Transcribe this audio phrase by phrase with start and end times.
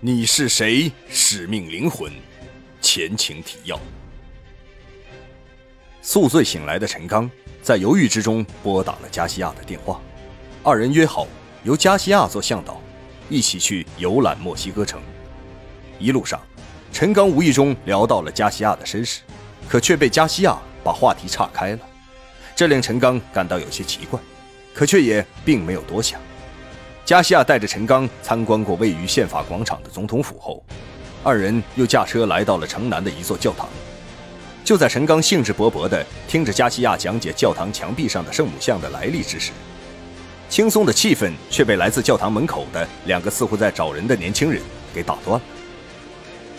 [0.00, 0.92] 你是谁？
[1.08, 2.12] 使命灵魂，
[2.80, 3.76] 前情提要。
[6.00, 7.28] 宿醉醒来的陈刚
[7.62, 10.00] 在犹豫之中拨打了加西亚的电话，
[10.62, 11.26] 二人约好
[11.64, 12.80] 由加西亚做向导，
[13.28, 15.02] 一起去游览墨西哥城。
[15.98, 16.40] 一路上，
[16.92, 19.22] 陈刚无意中聊到了加西亚的身世，
[19.68, 21.80] 可却被加西亚把话题岔开了，
[22.54, 24.20] 这令陈刚感到有些奇怪，
[24.72, 26.20] 可却也并没有多想。
[27.08, 30.62] 加西亚带着陈刚参观过位于宪法广场的总统府后，
[31.24, 33.66] 二人又驾车来到了城南的一座教堂。
[34.62, 39.52] 就在陈刚兴致勃勃地听着加西亚讲解教堂墙壁上的圣母像的来历之时，
[40.50, 44.60] 轻松的气氛却被来自教堂门口的两个似乎在找人的年轻人
[44.92, 45.42] 给打断了。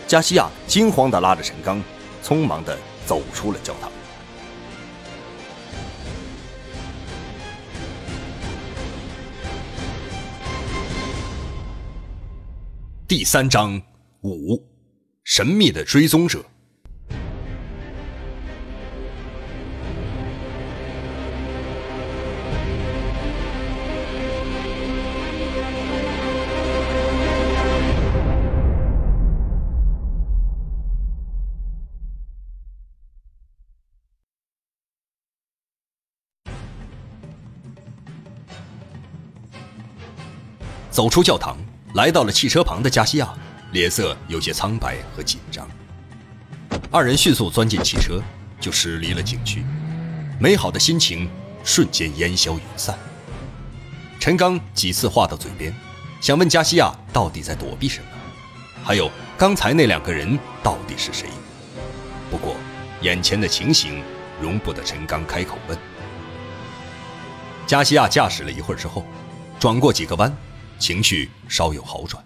[0.08, 1.80] 加西亚惊慌地拉着陈刚，
[2.24, 3.92] 匆忙地走出了教堂。
[13.10, 13.82] 第三章
[14.22, 14.64] 五，
[15.24, 16.46] 神秘的追踪者。
[40.92, 41.58] 走出教堂。
[41.96, 43.28] 来到了汽车旁的加西亚，
[43.72, 45.68] 脸色有些苍白和紧张。
[46.92, 48.22] 二人迅速钻进汽车，
[48.60, 49.66] 就驶离了景区。
[50.40, 51.28] 美好的心情
[51.64, 52.96] 瞬间烟消云散。
[54.20, 55.74] 陈刚几次话到嘴边，
[56.22, 58.06] 想问加西亚到底在躲避什么，
[58.84, 61.28] 还有刚才那两个人到底是谁。
[62.30, 62.56] 不过，
[63.02, 64.04] 眼前的情形
[64.40, 65.78] 容不得陈刚开口问。
[67.66, 69.04] 加西亚驾驶了一会儿之后，
[69.60, 70.32] 转过几个弯。
[70.80, 72.24] 情绪稍有好转，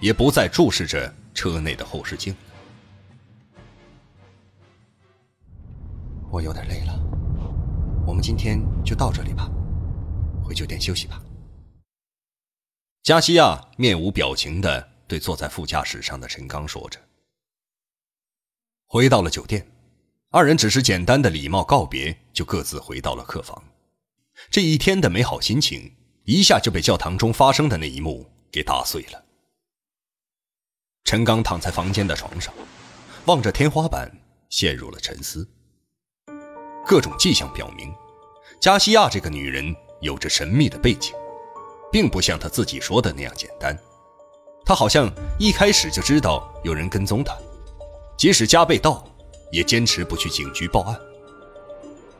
[0.00, 2.34] 也不再注视着车内的后视镜。
[6.30, 6.98] 我有点累了，
[8.06, 9.50] 我们今天就到这里吧，
[10.42, 11.20] 回酒店休息吧。
[13.02, 16.98] 加西亚面无表情的对坐在副驾驶上的陈刚说着。
[18.86, 19.66] 回到了酒店，
[20.30, 23.62] 二人只是简单的礼貌告别，就各自回到了客房。
[24.50, 25.92] 这一天的美好心情。
[26.24, 29.24] 一下就被教堂中发生的那一幕给打碎了。
[31.04, 32.54] 陈刚躺在房间的床上，
[33.26, 34.10] 望着天花板，
[34.48, 35.48] 陷入了沉思。
[36.86, 37.92] 各种迹象表明，
[38.60, 41.12] 加西亚这个女人有着神秘的背景，
[41.90, 43.76] 并不像她自己说的那样简单。
[44.64, 47.36] 她好像一开始就知道有人跟踪她，
[48.16, 49.04] 即使家被盗，
[49.50, 50.96] 也坚持不去警局报案，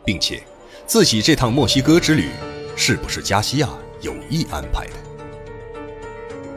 [0.04, 0.44] 并且
[0.86, 2.30] 自己这趟墨西哥之旅
[2.76, 3.68] 是不是加西亚？
[4.02, 4.94] 有意安排的，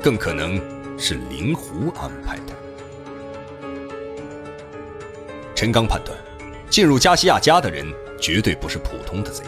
[0.01, 0.59] 更可能
[0.99, 2.53] 是灵狐安排的。
[5.53, 6.17] 陈刚判断，
[6.71, 7.85] 进入加西亚家的人
[8.19, 9.43] 绝对不是普通的贼，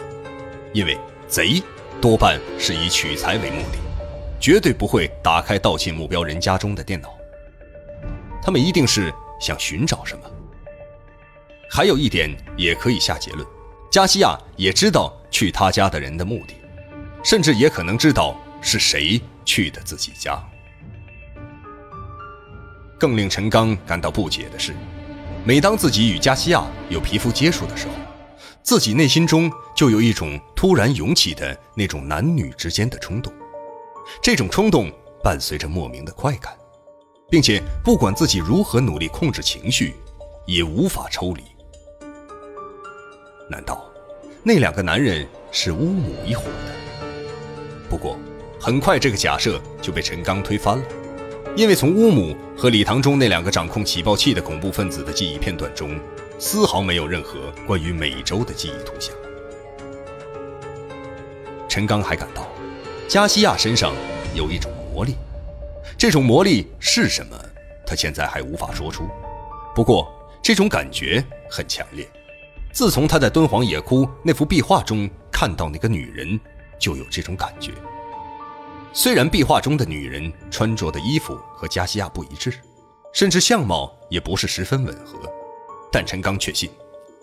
[0.73, 0.95] 因为
[1.27, 1.61] 贼
[1.99, 3.79] 多半是以取财为目的，
[4.39, 7.09] 绝对不会打开盗窃目标人家中的电脑。
[8.43, 10.23] 他们一定是想寻找什么。
[11.69, 13.45] 还有一点也可以下结论：
[13.89, 16.53] 加西亚也知道去他家的人的目的。
[17.27, 20.41] 甚至也可能知道是谁去的自己家。
[22.97, 24.73] 更令陈刚感到不解的是，
[25.43, 27.93] 每当自己与加西亚有皮肤接触的时候，
[28.63, 33.33] 自己内心中就有一种突然涌起的那种男女之间的冲动。
[34.21, 34.89] 这种冲动
[35.21, 36.57] 伴随着莫名的快感，
[37.29, 39.95] 并且不管自己如何努力控制情绪，
[40.45, 41.43] 也无法抽离。
[43.49, 43.85] 难道
[44.43, 46.86] 那两个男人是乌母一伙的？
[47.89, 48.17] 不过，
[48.59, 50.83] 很快这个假设就被陈刚推翻了，
[51.55, 55.97] 因为从乌姆和礼堂中那两个掌控起爆器的恐怖分子的记忆片段中，
[56.37, 59.15] 丝毫没有任何关于美洲的记忆图像。
[61.69, 62.47] 陈刚还感到，
[63.07, 63.93] 加西亚身上
[64.35, 65.15] 有一种魔力，
[65.97, 67.37] 这种魔力是什么，
[67.85, 69.07] 他现在还无法说出。
[69.73, 70.11] 不过，
[70.41, 72.05] 这种感觉很强烈，
[72.73, 76.39] 自从他在敦煌野窟那幅壁画中看到那个女人。
[76.79, 77.71] 就有这种感觉。
[78.93, 82.53] 虽然壁画中的女人穿着的衣服和加西亚不一致，
[83.13, 85.19] 甚至相貌也不是十分吻合，
[85.91, 86.69] 但陈刚确信，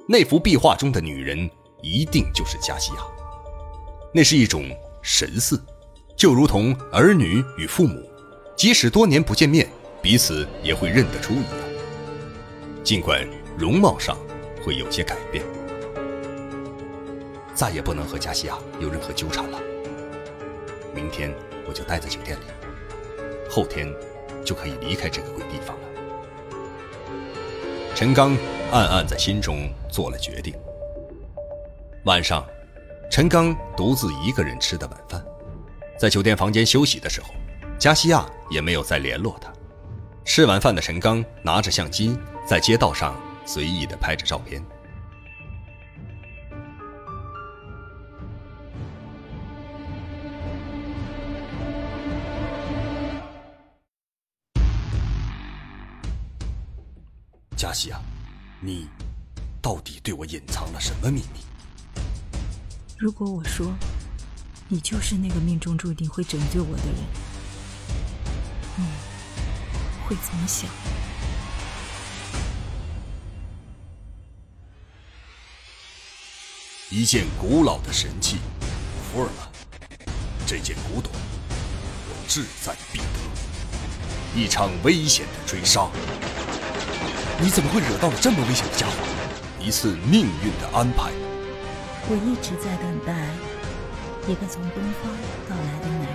[0.08, 1.50] 那幅壁画中的女人
[1.82, 2.98] 一定就是加西亚。
[4.12, 4.70] 那是一种
[5.02, 5.60] 神似，
[6.16, 8.00] 就如同儿女与父母，
[8.56, 9.68] 即使多年不见面，
[10.00, 11.44] 彼此也会认得出一样。
[12.84, 13.26] 尽管
[13.58, 14.16] 容貌上
[14.64, 15.44] 会有些改变。
[17.54, 19.58] 再也不能和加西亚有任何纠缠了。
[20.94, 21.32] 明天
[21.66, 22.42] 我就待在酒店里，
[23.48, 23.86] 后天
[24.44, 25.82] 就可以离开这个鬼地方了。
[27.94, 28.36] 陈刚
[28.72, 30.52] 暗暗在心中做了决定。
[32.04, 32.44] 晚上，
[33.10, 35.24] 陈刚独自一个人吃的晚饭，
[35.96, 37.28] 在酒店房间休息的时候，
[37.78, 39.52] 加西亚也没有再联络他。
[40.24, 43.14] 吃完饭的陈刚拿着相机在街道上
[43.46, 44.60] 随意的拍着照片。
[57.74, 58.00] 西亚，
[58.60, 58.86] 你
[59.60, 61.40] 到底对我隐藏了什么秘密？
[62.96, 63.74] 如果我说，
[64.68, 66.94] 你就是那个命中注定会拯救我的人，
[68.76, 68.84] 你
[70.06, 70.70] 会怎么想？
[76.90, 78.36] 一件古老的神器，
[79.12, 79.48] 福尔曼。
[80.46, 83.04] 这件古董，我志在必得。
[84.36, 85.88] 一场危险的追杀。
[87.40, 88.92] 你怎么会惹到了这么危险的家伙？
[89.60, 91.10] 一次命运的安排。
[92.06, 93.12] 我一直在等待
[94.30, 95.12] 一个从东方
[95.48, 96.08] 到来的男人。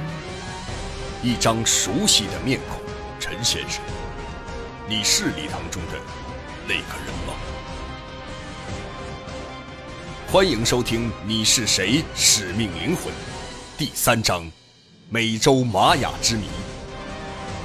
[1.21, 2.79] 一张熟悉的面孔，
[3.19, 3.81] 陈先生，
[4.87, 5.99] 你是礼堂中的
[6.65, 7.33] 那个人吗？
[10.31, 12.03] 欢迎收听《你是谁？
[12.15, 13.13] 使命灵魂》
[13.77, 14.49] 第三章：
[15.09, 16.47] 美洲玛雅之谜。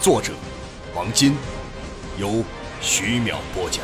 [0.00, 0.32] 作者：
[0.92, 1.36] 王金，
[2.18, 2.44] 由。
[2.86, 3.82] 徐淼播讲。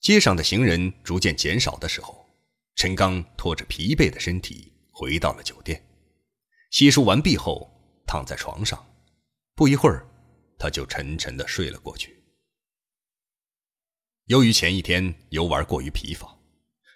[0.00, 2.28] 街上的行人逐渐减少的时候，
[2.74, 5.80] 陈刚拖着疲惫的身体回到了酒店。
[6.72, 7.70] 洗漱完毕后，
[8.04, 8.84] 躺在床上，
[9.54, 10.04] 不一会儿，
[10.58, 12.20] 他就沉沉的睡了过去。
[14.24, 16.36] 由于前一天游玩过于疲乏，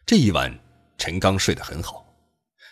[0.05, 0.59] 这一晚
[0.99, 2.05] 陈刚睡得很好。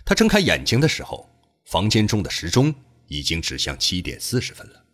[0.04, 1.29] 他睁开眼睛的时候。
[1.70, 2.74] 房间中的时钟
[3.06, 4.84] 已经指向七点四十分了。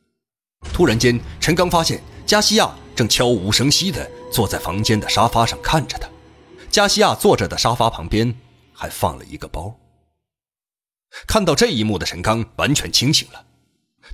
[0.74, 6.06] 突然间，陈刚发现加西亚正悄无声息地坐在房间的沙发上看着他。
[6.70, 8.34] 加西亚坐着的沙发旁边
[8.74, 9.74] 还放了一个包。
[11.26, 13.46] 看到这一幕的陈刚完全清醒了，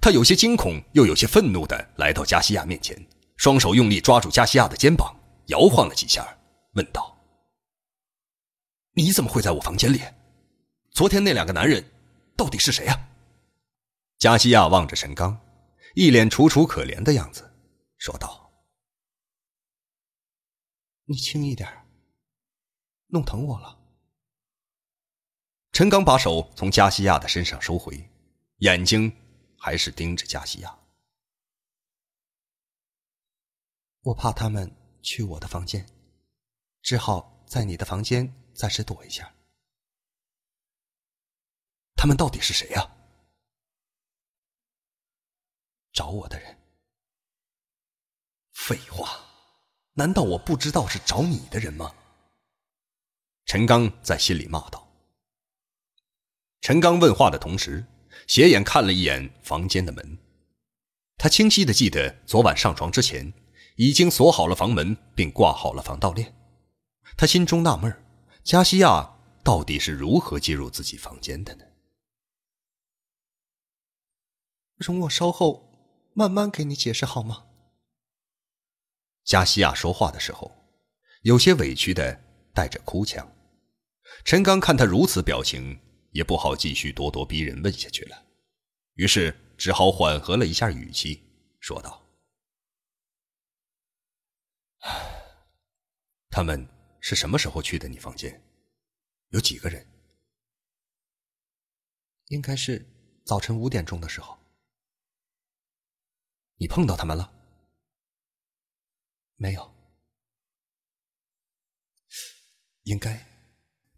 [0.01, 2.97] 他有些惊恐又有些愤怒地来到加西亚面前，
[3.37, 5.13] 双手用力抓住加西亚的肩膀，
[5.47, 6.39] 摇晃了几下，
[6.75, 7.19] 问道
[8.95, 10.01] ：“你怎么会在我房间里？
[10.93, 11.85] 昨天那两个男人……”
[12.37, 13.09] 到底是谁呀？
[14.19, 15.41] 加西亚望着陈刚，
[15.95, 17.53] 一脸楚楚可怜的样子，
[17.99, 18.53] 说道
[21.07, 21.69] ：“你轻一点，
[23.09, 23.79] 弄疼我了。”
[25.73, 28.09] 陈刚把手从加西亚的身上收回，
[28.59, 29.11] 眼睛
[29.59, 30.79] 还是盯着加西亚。
[34.03, 34.71] 我怕他们
[35.01, 35.87] 去我的房间，
[36.83, 39.35] 只好在你的房间暂时躲一下。
[42.03, 42.91] 他们到底是谁呀？
[45.93, 46.59] 找我的人。
[48.55, 49.21] 废话，
[49.93, 51.95] 难道我不知道是找你的人吗？
[53.45, 54.93] 陈刚在心里骂道。
[56.61, 57.87] 陈刚问话的同时，
[58.27, 60.19] 斜眼看了一眼房间的门，
[61.19, 63.33] 他清晰的记得昨晚上床之前
[63.77, 66.35] 已经锁好了房门，并挂好了防盗链。
[67.17, 68.05] 他心中纳闷
[68.43, 71.65] 加西亚到底是如何进入自己房间的呢？
[74.77, 75.71] 容我稍后
[76.15, 77.47] 慢慢给你解释好吗？
[79.25, 80.51] 加西亚说话的时候，
[81.23, 82.21] 有些委屈的
[82.53, 83.27] 带着哭腔。
[84.25, 85.79] 陈刚看他如此表情，
[86.11, 88.27] 也不好继续咄咄逼人问下去了，
[88.95, 91.23] 于是只好缓和了一下语气，
[91.61, 92.03] 说道
[96.29, 96.69] ：“他们
[97.01, 98.43] 是什么时候去的你房间？
[99.29, 99.87] 有几个人？
[102.27, 102.85] 应该是
[103.25, 104.37] 早晨五点钟的时候。”
[106.63, 107.29] 你碰到他们了？
[109.35, 109.75] 没有。
[112.85, 113.27] 应该，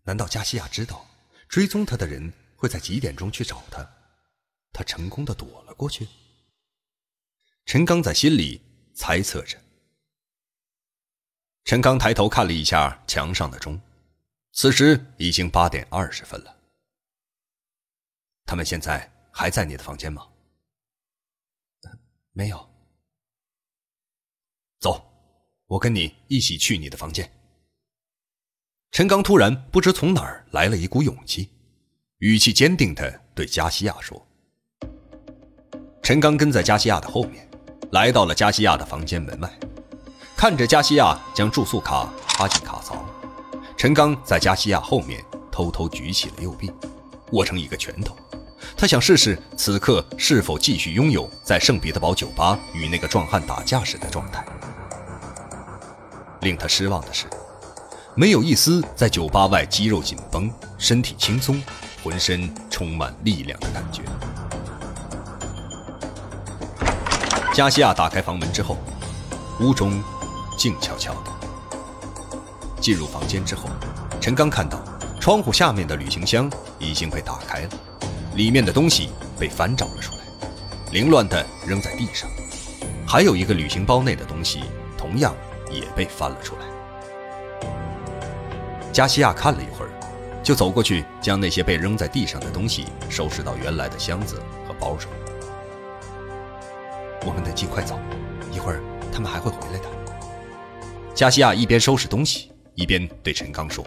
[0.04, 1.06] 难道加西亚知道
[1.46, 3.86] 追踪他的人会在几点钟去找他？
[4.72, 6.08] 他成功的躲了过去。
[7.66, 8.62] 陈刚在心里
[8.94, 9.60] 猜测着。
[11.64, 13.78] 陈刚抬头看了一下墙上的钟，
[14.52, 16.58] 此时已经八点二十分了。
[18.46, 20.26] 他们现在还在你的房间吗？
[22.34, 22.68] 没有。
[24.80, 25.02] 走，
[25.66, 27.32] 我跟你一起去你的房间。
[28.90, 31.48] 陈刚突然不知从哪儿来了一股勇气，
[32.18, 34.20] 语气坚定的对加西亚说
[36.02, 37.48] ：“陈刚跟在加西亚的后面，
[37.92, 39.58] 来到了加西亚的房间门外，
[40.36, 43.04] 看着加西亚将住宿卡插进卡槽，
[43.76, 46.70] 陈刚在加西亚后面偷偷举起了右臂，
[47.30, 48.16] 握成一个拳头。
[48.76, 54.44] 他想试试此刻是否继续拥有在圣彼得堡酒吧与那个壮汉打架时的状态。
[56.40, 57.24] 令他失望的是，
[58.14, 61.62] 没有一丝在酒吧外肌肉紧绷、身体轻松、
[62.02, 64.02] 浑身充满力量的感觉。
[67.54, 68.76] 加西亚打开房门之后，
[69.60, 70.02] 屋中
[70.58, 71.30] 静悄悄的。
[72.80, 73.70] 进入房间之后，
[74.20, 74.78] 陈刚看到
[75.18, 77.68] 窗户下面的旅行箱已经被打开了。
[78.36, 80.20] 里面的东西被翻找了出来，
[80.90, 82.28] 凌乱的扔在地上，
[83.06, 84.62] 还有一个旅行包内的东西
[84.98, 85.32] 同样
[85.70, 87.70] 也被翻了出来。
[88.92, 89.90] 加西亚看了一会儿，
[90.42, 95.08] 就走过去将那些被扔在地上的东西收拾到原来的箱子和包上。
[97.24, 98.00] 我们得尽快走，
[98.52, 99.88] 一会儿他们还会回来的。
[101.14, 103.84] 加西亚一边收拾东西，一边对陈刚说：“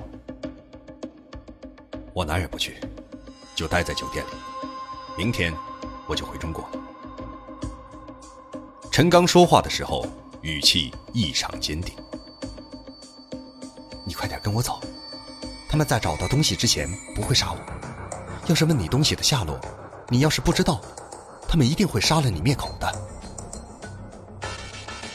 [2.16, 2.78] 我哪也不去。”
[3.58, 4.30] 就待在酒店里，
[5.18, 5.52] 明天
[6.06, 6.64] 我就回中国。
[8.92, 10.06] 陈刚说话的时候
[10.42, 11.96] 语气异常坚定。
[14.06, 14.80] 你快点跟我走，
[15.68, 17.58] 他们在找到东西之前不会杀我。
[18.46, 19.60] 要是问你东西的下落，
[20.10, 20.80] 你要是不知道，
[21.48, 22.96] 他们一定会杀了你灭口的。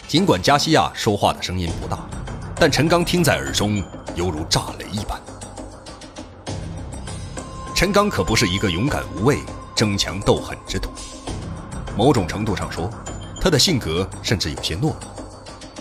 [0.09, 2.01] 尽管加西亚说话的声音不大，
[2.57, 3.81] 但陈刚听在耳中
[4.17, 5.22] 犹如炸雷一般。
[7.83, 9.41] 陈刚可不是一个勇敢无畏、
[9.75, 10.89] 争强斗狠之徒。
[11.97, 12.89] 某种程度上说，
[13.41, 14.97] 他的性格甚至有些懦弱，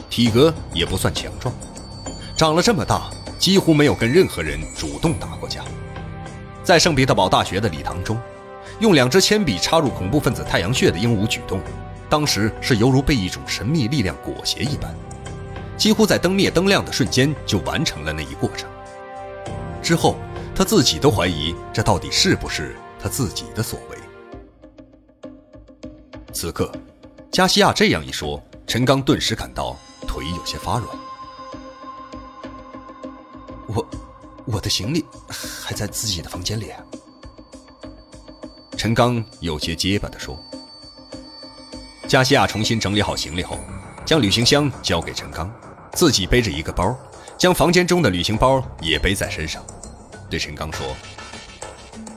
[0.10, 1.54] 体格也不算强壮，
[2.36, 5.64] 长了这么大几乎没有跟任何人主动打过架。
[6.64, 8.18] 在圣彼得堡大学的礼堂中，
[8.80, 11.62] 用两支铅笔插入恐怖分子太阳穴的鹦鹉举动，
[12.10, 14.92] 当时是犹如被一种神秘力量裹挟一般，
[15.78, 18.68] 几乎在灯灭灯亮的瞬间就完成了那一过程。
[19.84, 20.16] 之后。
[20.62, 23.98] 他自己都怀疑，这到底是不是他自己的所为？
[26.32, 26.72] 此刻，
[27.32, 29.76] 加西亚这样一说，陈刚顿时感到
[30.08, 30.88] 腿有些发软。
[33.66, 33.84] 我，
[34.46, 36.72] 我的行李还在自己的房间里。
[38.78, 40.40] 陈刚有些结巴地说。
[42.08, 43.58] 加西亚重新整理好行李后，
[44.06, 45.52] 将旅行箱交给陈刚，
[45.94, 46.96] 自己背着一个包，
[47.36, 49.66] 将房间中的旅行包也背在身上。
[50.32, 50.96] 对陈刚说：“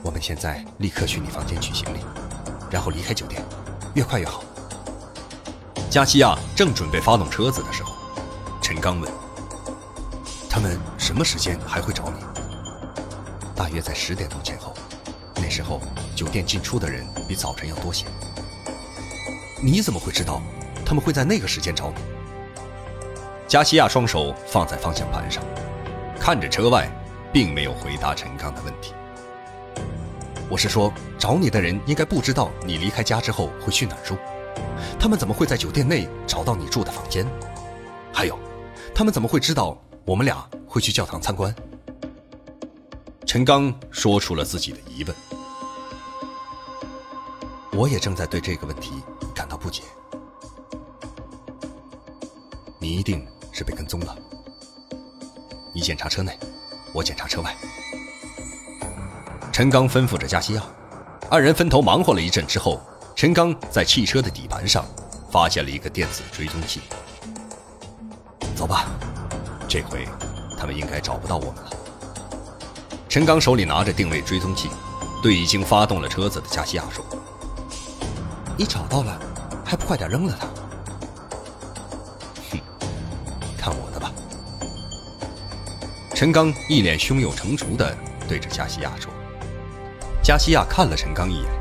[0.01, 1.99] 我们现在立刻去你房间取行李，
[2.71, 3.43] 然后离开酒店，
[3.93, 4.41] 越快越好。”
[5.91, 7.93] 加西亚正准备发动车子的时候，
[8.61, 9.11] 陈刚问
[10.49, 12.23] ：“他们什么时间还会找你
[13.53, 14.73] ？”“大约在十点钟前后，
[15.35, 15.81] 那时候
[16.15, 18.05] 酒店进出的人比早晨要多些。
[19.61, 20.41] ”“你怎么会知道
[20.85, 21.95] 他们会在那个时间找你？”
[23.45, 25.43] 加西亚双手放在方向盘上，
[26.17, 26.89] 看着车外。
[27.35, 28.93] 并没有回答陈刚的问题。
[30.49, 30.89] 我是说，
[31.19, 34.15] 找你的人应该不知道你离开家之后会去哪儿住，
[34.97, 37.27] 他们怎么会在酒店内找到你住的房间？
[38.13, 38.39] 还有，
[38.93, 41.53] 他们怎么会知道我们俩会去教堂参观？
[43.25, 45.13] 陈刚说出了自己的疑问。
[47.73, 48.93] 我也正在对这个问题
[49.33, 49.83] 感到不解。
[52.79, 54.15] 你一定是被跟踪了。
[55.73, 56.39] 你检查车内。
[56.95, 57.53] 我检查车外，
[59.51, 60.63] 陈刚吩咐着加西亚，
[61.29, 62.81] 二人分头忙活了一阵之后，
[63.17, 64.85] 陈刚在汽车的底盘上
[65.29, 66.79] 发现了一个电子追踪器。
[68.55, 68.85] 走吧，
[69.67, 70.07] 这回
[70.57, 71.69] 他们应该找不到我们了。
[73.09, 74.69] 陈刚手里拿着定位追踪器，
[75.21, 77.05] 对已经发动了车子的加西亚说
[78.55, 79.19] ：“你找到了，
[79.65, 80.47] 还不快点扔了它？”
[86.15, 87.93] 陈刚一脸胸有成竹地
[88.25, 89.11] 对着加西亚说
[90.23, 91.51] ：“加西亚看了陈刚一眼，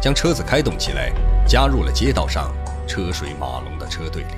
[0.00, 1.12] 将车子开动起来，
[1.46, 2.50] 加入了街道上
[2.88, 4.28] 车水马龙的车队里。”